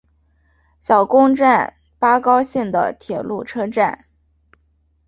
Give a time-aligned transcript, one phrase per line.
[0.79, 4.05] 小宫站八高线的铁路车站。